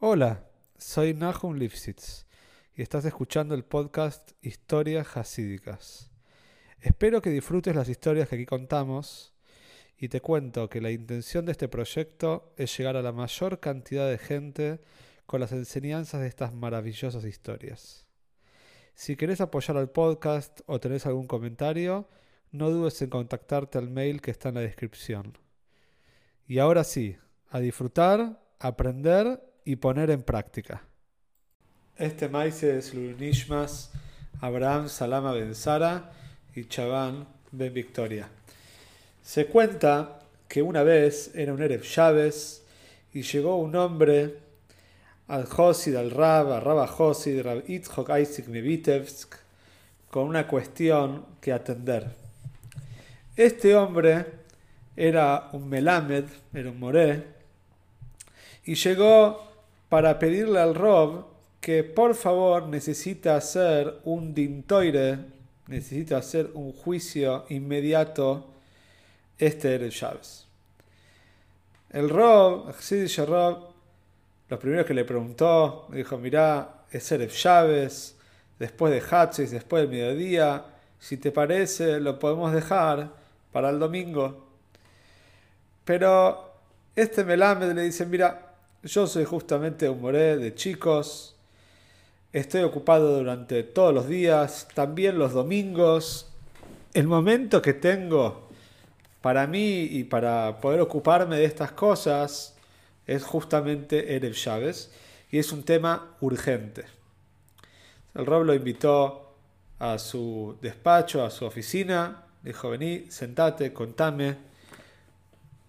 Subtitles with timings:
[0.00, 0.44] Hola,
[0.76, 2.24] soy Nahum Lipsitz
[2.76, 6.12] y estás escuchando el podcast Historias Hasídicas.
[6.80, 9.34] Espero que disfrutes las historias que aquí contamos
[9.96, 14.08] y te cuento que la intención de este proyecto es llegar a la mayor cantidad
[14.08, 14.80] de gente
[15.26, 18.06] con las enseñanzas de estas maravillosas historias.
[18.94, 22.08] Si querés apoyar al podcast o tenés algún comentario,
[22.52, 25.36] no dudes en contactarte al mail que está en la descripción.
[26.46, 27.16] Y ahora sí,
[27.48, 30.82] a disfrutar, aprender y poner en práctica.
[31.98, 33.90] Este maíz es Lunishmas,
[34.40, 36.10] Abraham Salama Ben Sara
[36.54, 38.30] y Chaván Ben Victoria.
[39.22, 42.64] Se cuenta que una vez era un Erev Chávez
[43.12, 44.38] y llegó un hombre
[45.26, 49.34] al Josid, al Rab, Rabba Josid, Rab Itzhok Isaac Mevitevsk,
[50.10, 52.06] con una cuestión que atender.
[53.36, 54.24] Este hombre
[54.96, 56.24] era un Melamed,
[56.54, 57.22] era un Moré,
[58.64, 59.47] y llegó
[59.88, 61.24] para pedirle al Rob
[61.60, 65.18] que por favor necesita hacer un dintoire,
[65.66, 68.46] necesita hacer un juicio inmediato
[69.38, 70.46] este era el Chávez.
[71.90, 73.68] El Rob, el Rob,
[74.48, 78.16] lo primero que le preguntó, dijo, mirá, es Erev Chávez,
[78.58, 80.64] después de Hatchis, después del mediodía,
[80.98, 83.10] si te parece, lo podemos dejar
[83.52, 84.48] para el domingo.
[85.84, 86.52] Pero
[86.96, 88.47] este Melamed le dice, mira,
[88.82, 91.34] yo soy justamente un moré de chicos,
[92.32, 96.30] estoy ocupado durante todos los días, también los domingos.
[96.94, 98.48] El momento que tengo
[99.20, 102.54] para mí y para poder ocuparme de estas cosas
[103.06, 104.92] es justamente Erev Chávez
[105.30, 106.84] y es un tema urgente.
[108.14, 109.34] El Rob lo invitó
[109.80, 114.36] a su despacho, a su oficina, dijo, vení, sentate, contame,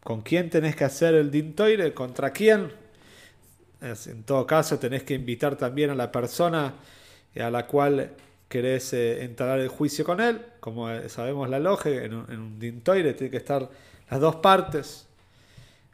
[0.04, 1.94] ¿con quién tenés que hacer el dintoire?
[1.94, 2.72] ¿Contra quién?
[3.82, 6.74] En todo caso, tenés que invitar también a la persona
[7.40, 8.12] a la cual
[8.50, 10.42] querés eh, entrar el juicio con él.
[10.60, 13.70] Como eh, sabemos la logia, en un, en dintoire tiene que estar
[14.10, 15.08] las dos partes.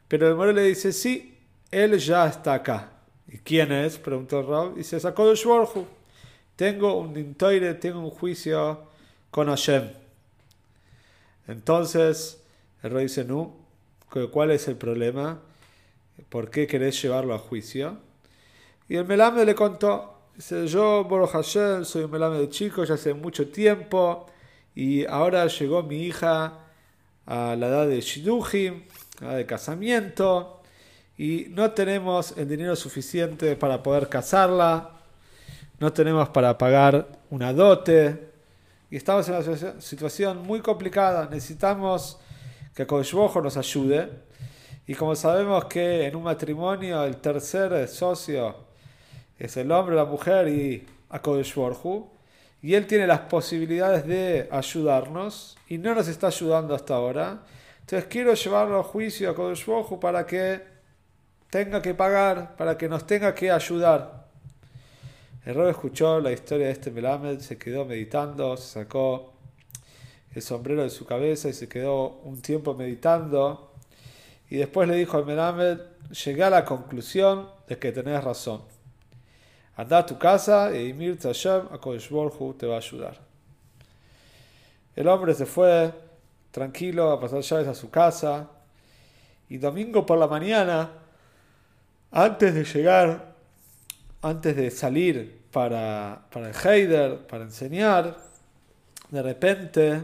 [0.08, 1.38] Pero el Morel le dice, sí,
[1.70, 2.92] él ya está acá.
[3.28, 3.98] ¿Y quién es?
[3.98, 4.78] Preguntó Rob.
[4.78, 5.86] Y se sacó de Shwarhu.
[6.54, 8.84] Tengo un dintoire, tengo un juicio
[9.30, 9.90] con Hashem.
[11.48, 12.42] Entonces,
[12.82, 13.54] el rey dice, no,
[14.32, 15.40] ¿cuál es el problema?
[16.28, 17.98] ¿Por qué querés llevarlo a juicio?
[18.88, 22.94] Y el Melame le contó, dice, yo, Boro Hashem, soy un Melame de chico, ya
[22.94, 24.26] hace mucho tiempo,
[24.74, 26.60] y ahora llegó mi hija
[27.26, 28.84] a la edad de Shidujim,
[29.20, 30.62] a edad de casamiento,
[31.18, 34.90] y no tenemos el dinero suficiente para poder casarla,
[35.78, 38.30] no tenemos para pagar una dote
[38.90, 41.28] y estamos en una situación muy complicada.
[41.30, 42.18] Necesitamos
[42.74, 44.10] que Koshbojo nos ayude
[44.86, 48.54] y como sabemos que en un matrimonio el tercer socio
[49.38, 52.08] es el hombre, la mujer y Akodeshborju,
[52.62, 57.42] y él tiene las posibilidades de ayudarnos y no nos está ayudando hasta ahora.
[57.80, 60.62] Entonces quiero llevarlo a juicio a Kodeshborju para que
[61.50, 64.26] tenga que pagar, para que nos tenga que ayudar.
[65.44, 69.32] El rey escuchó la historia de este Melamed, se quedó meditando, se sacó
[70.34, 73.75] el sombrero de su cabeza y se quedó un tiempo meditando.
[74.48, 75.78] Y después le dijo al Melamed,
[76.24, 78.62] llegué a la conclusión de que tenés razón.
[79.76, 81.78] Anda a tu casa y Mir Tashem a
[82.58, 83.18] te va a ayudar.
[84.94, 85.92] El hombre se fue
[86.50, 88.48] tranquilo a pasar llaves a su casa
[89.48, 90.90] y domingo por la mañana
[92.10, 93.34] antes de llegar,
[94.22, 98.16] antes de salir para, para el Heider, para enseñar,
[99.10, 100.02] de repente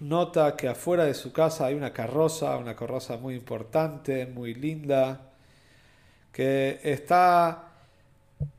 [0.00, 5.20] nota que afuera de su casa hay una carroza, una carroza muy importante, muy linda,
[6.32, 7.70] que está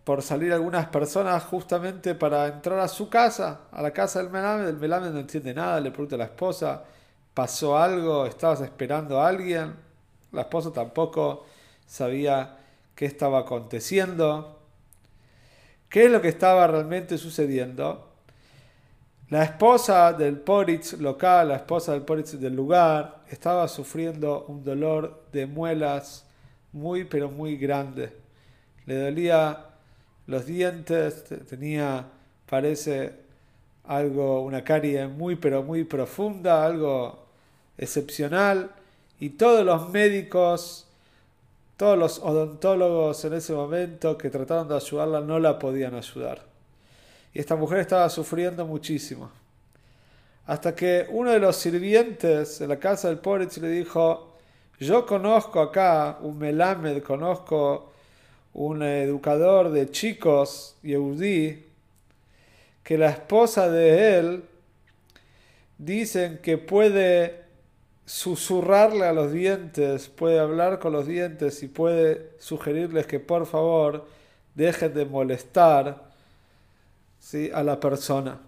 [0.04, 4.70] por salir algunas personas justamente para entrar a su casa, a la casa del Melame.
[4.70, 6.84] El Melame no entiende nada, le pregunta a la esposa,
[7.34, 8.26] ¿pasó algo?
[8.26, 9.76] ¿Estabas esperando a alguien?
[10.32, 11.46] La esposa tampoco
[11.86, 12.58] sabía
[12.96, 14.60] qué estaba aconteciendo,
[15.90, 18.15] qué es lo que estaba realmente sucediendo.
[19.30, 25.24] La esposa del Poritz local, la esposa del Poritz del lugar, estaba sufriendo un dolor
[25.32, 26.26] de muelas
[26.72, 28.14] muy pero muy grande.
[28.86, 29.66] Le dolía
[30.28, 32.06] los dientes, tenía,
[32.46, 33.14] parece,
[33.86, 37.26] algo, una carie muy pero muy profunda, algo
[37.78, 38.72] excepcional,
[39.20, 40.86] y todos los médicos
[41.78, 46.55] todos los odontólogos en ese momento que trataron de ayudarla no la podían ayudar.
[47.36, 49.30] Y esta mujer estaba sufriendo muchísimo.
[50.46, 54.38] Hasta que uno de los sirvientes en la casa del Poritz le dijo,
[54.80, 57.92] yo conozco acá un Melamed, conozco
[58.54, 61.62] un educador de chicos, Yehudi,
[62.82, 64.44] que la esposa de él
[65.78, 67.44] dicen que puede
[68.06, 74.06] susurrarle a los dientes, puede hablar con los dientes y puede sugerirles que por favor
[74.54, 76.05] dejen de molestar
[77.26, 77.50] ¿sí?
[77.52, 78.40] a la persona.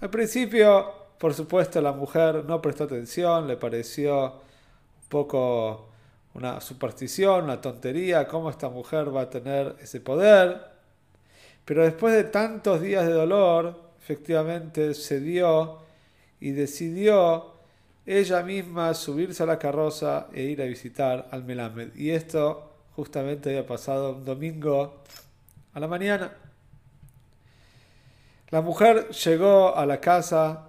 [0.00, 5.90] Al principio, por supuesto, la mujer no prestó atención, le pareció un poco
[6.34, 10.60] una superstición, una tontería, cómo esta mujer va a tener ese poder.
[11.64, 15.78] Pero después de tantos días de dolor, efectivamente cedió
[16.40, 17.54] y decidió
[18.04, 21.94] ella misma subirse a la carroza e ir a visitar al Melamed.
[21.94, 25.04] Y esto justamente había pasado un domingo
[25.72, 26.43] a la mañana.
[28.54, 30.68] La mujer llegó a la casa,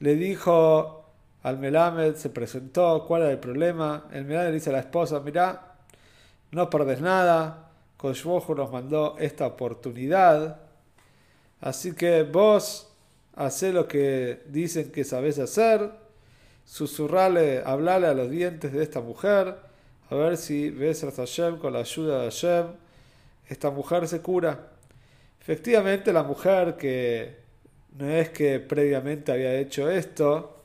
[0.00, 1.12] le dijo
[1.44, 4.08] al Melamed, se presentó, cuál era el problema.
[4.10, 5.76] El Melamed le dice a la esposa, mirá,
[6.50, 10.60] no perdés nada, Koshbohu nos mandó esta oportunidad,
[11.60, 12.92] así que vos
[13.36, 15.88] hacé lo que dicen que sabés hacer,
[16.64, 19.54] susurrale, hablale a los dientes de esta mujer,
[20.10, 22.66] a ver si ves a Hashem con la ayuda de Hashem,
[23.46, 24.72] esta mujer se cura.
[25.42, 27.34] Efectivamente, la mujer que
[27.98, 30.62] no es que previamente había hecho esto,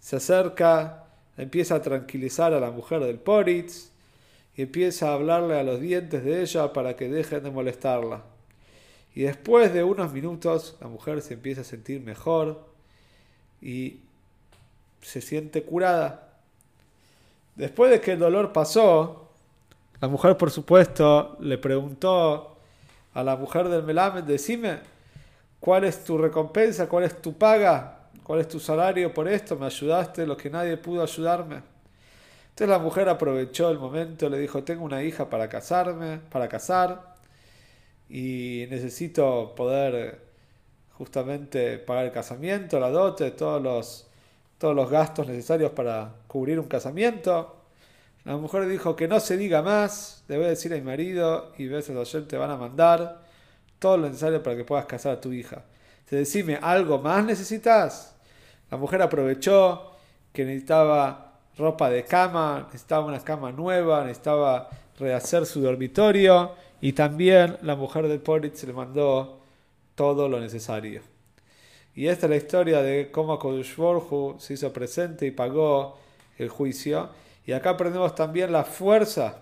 [0.00, 1.04] se acerca,
[1.36, 3.92] empieza a tranquilizar a la mujer del Poritz
[4.56, 8.24] y empieza a hablarle a los dientes de ella para que dejen de molestarla.
[9.14, 12.66] Y después de unos minutos la mujer se empieza a sentir mejor
[13.62, 14.00] y
[15.02, 16.40] se siente curada.
[17.54, 19.30] Después de que el dolor pasó,
[20.00, 22.57] la mujer por supuesto le preguntó
[23.14, 24.80] a la mujer del Melamed, decime,
[25.60, 26.88] ¿cuál es tu recompensa?
[26.88, 28.08] ¿Cuál es tu paga?
[28.22, 29.56] ¿Cuál es tu salario por esto?
[29.56, 31.62] Me ayudaste lo que nadie pudo ayudarme.
[32.50, 37.14] Entonces la mujer aprovechó el momento, le dijo, tengo una hija para casarme, para casar,
[38.08, 40.26] y necesito poder
[40.92, 44.08] justamente pagar el casamiento, la dote, todos los,
[44.58, 47.57] todos los gastos necesarios para cubrir un casamiento.
[48.28, 51.50] La mujer dijo que no se diga más, le voy a decir a mi marido
[51.56, 53.22] y veces ayer te van a mandar
[53.78, 55.64] todo lo necesario para que puedas casar a tu hija.
[56.04, 58.14] Te decime, ¿algo más necesitas?
[58.70, 59.92] La mujer aprovechó
[60.30, 66.52] que necesitaba ropa de cama, necesitaba una cama nueva, necesitaba rehacer su dormitorio
[66.82, 69.40] y también la mujer de Poritz le mandó
[69.94, 71.00] todo lo necesario.
[71.94, 73.74] Y esta es la historia de cómo Kodush
[74.36, 75.96] se hizo presente y pagó
[76.36, 77.08] el juicio.
[77.48, 79.38] Y acá aprendemos también la fuerza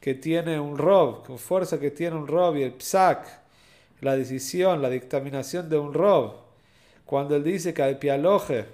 [0.00, 3.28] que tiene un rob, la fuerza que tiene un rob y el psak,
[4.00, 6.32] la decisión, la dictaminación de un rob.
[7.04, 8.64] Cuando él dice que al pialoje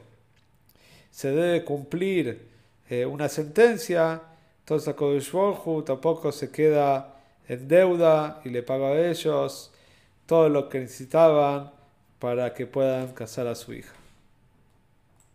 [1.11, 2.51] se debe cumplir
[2.89, 4.23] eh, una sentencia,
[4.61, 5.33] entonces Kodush
[5.85, 7.17] tampoco se queda
[7.49, 9.73] en deuda y le paga a ellos
[10.25, 11.73] todo lo que necesitaban
[12.21, 14.02] para que puedan casar a su hija.